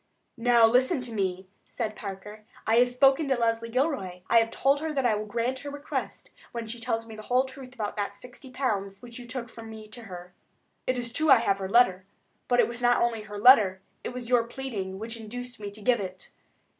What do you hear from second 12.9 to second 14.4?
only her letter, it was